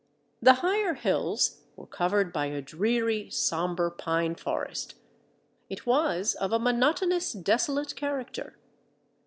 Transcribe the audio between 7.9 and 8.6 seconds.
character.